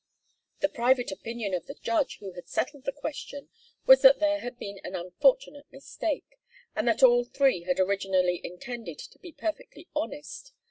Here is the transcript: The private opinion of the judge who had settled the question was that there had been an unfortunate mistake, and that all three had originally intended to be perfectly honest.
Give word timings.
The 0.61 0.67
private 0.67 1.11
opinion 1.11 1.53
of 1.53 1.67
the 1.67 1.75
judge 1.75 2.17
who 2.17 2.31
had 2.31 2.47
settled 2.47 2.85
the 2.85 2.91
question 2.91 3.49
was 3.85 4.01
that 4.01 4.17
there 4.17 4.39
had 4.39 4.57
been 4.57 4.79
an 4.83 4.95
unfortunate 4.95 5.71
mistake, 5.71 6.39
and 6.75 6.87
that 6.87 7.03
all 7.03 7.23
three 7.23 7.65
had 7.65 7.79
originally 7.79 8.41
intended 8.43 8.97
to 8.97 9.19
be 9.19 9.31
perfectly 9.31 9.87
honest. 9.95 10.53